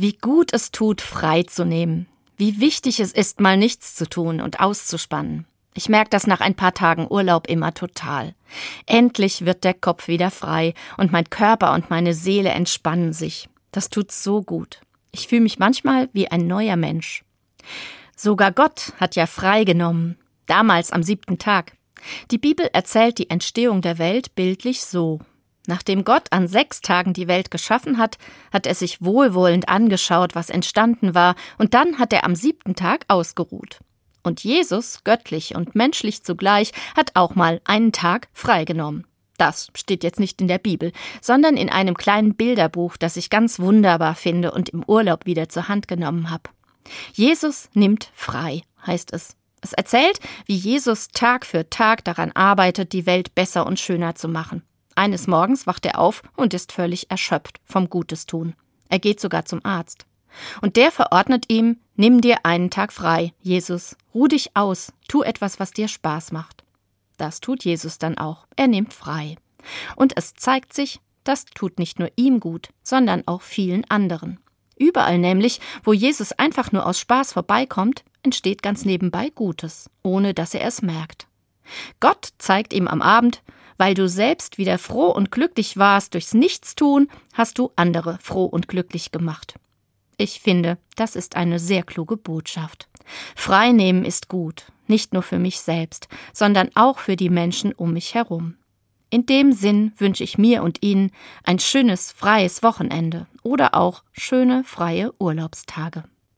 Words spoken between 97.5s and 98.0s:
um